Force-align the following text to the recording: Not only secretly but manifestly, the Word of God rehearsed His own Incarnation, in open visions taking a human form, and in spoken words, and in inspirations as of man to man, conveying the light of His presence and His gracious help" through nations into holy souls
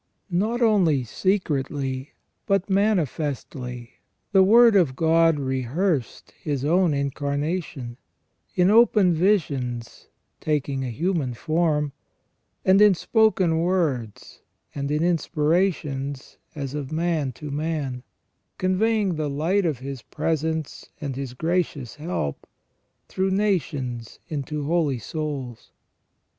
Not 0.33 0.63
only 0.63 1.03
secretly 1.03 2.13
but 2.47 2.71
manifestly, 2.71 3.99
the 4.31 4.41
Word 4.41 4.75
of 4.75 4.95
God 4.95 5.37
rehearsed 5.37 6.33
His 6.41 6.65
own 6.65 6.91
Incarnation, 6.91 7.97
in 8.55 8.71
open 8.71 9.13
visions 9.13 10.07
taking 10.39 10.83
a 10.83 10.89
human 10.89 11.35
form, 11.35 11.91
and 12.65 12.81
in 12.81 12.95
spoken 12.95 13.59
words, 13.59 14.41
and 14.73 14.89
in 14.89 15.03
inspirations 15.03 16.39
as 16.55 16.73
of 16.73 16.91
man 16.91 17.31
to 17.33 17.51
man, 17.51 18.01
conveying 18.57 19.17
the 19.17 19.29
light 19.29 19.67
of 19.67 19.77
His 19.77 20.01
presence 20.01 20.89
and 20.99 21.15
His 21.15 21.35
gracious 21.35 21.97
help" 21.97 22.47
through 23.07 23.29
nations 23.29 24.17
into 24.29 24.63
holy 24.65 24.97
souls 24.97 25.69